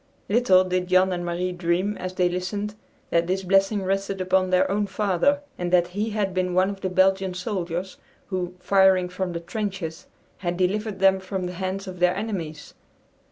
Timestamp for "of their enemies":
11.85-12.73